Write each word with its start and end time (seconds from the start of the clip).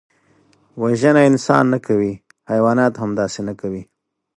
وژنه 0.81 1.21
انسان 1.29 1.63
نه 1.73 1.79
کوي، 1.87 2.13
حیوانات 2.51 2.93
هم 3.01 3.11
داسې 3.21 3.39
نه 3.47 3.53
کوي 3.61 3.83